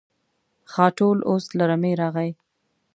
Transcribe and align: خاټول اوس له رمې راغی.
خاټول 0.71 1.17
اوس 1.29 1.45
له 1.57 1.63
رمې 1.69 1.93
راغی. 2.01 2.31